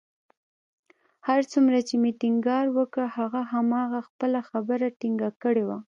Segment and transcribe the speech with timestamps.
[1.27, 5.77] هر څومره چې مې ټينګار وکړ، هغه همهغه خپله خبره ټینګه کړې وه